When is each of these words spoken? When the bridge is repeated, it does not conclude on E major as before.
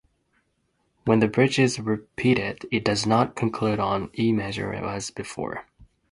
When 1.05 1.19
the 1.19 1.27
bridge 1.27 1.59
is 1.59 1.79
repeated, 1.79 2.65
it 2.71 2.83
does 2.83 3.05
not 3.05 3.35
conclude 3.35 3.79
on 3.79 4.09
E 4.17 4.31
major 4.31 4.73
as 4.73 5.11
before. 5.11 5.67